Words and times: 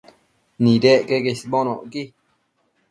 Nidec 0.63 1.01
queque 1.07 1.31
isbonocqui 1.37 2.03